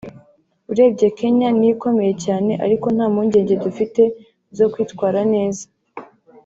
urebye 0.71 1.07
Kenya 1.19 1.47
niyo 1.53 1.71
ikomeye 1.75 2.13
cyane 2.25 2.51
ariko 2.65 2.85
nta 2.95 3.05
mpungenge 3.13 3.53
dufite 3.65 4.01
zo 4.57 4.65
kwitwara 4.71 5.19
neza 5.33 5.65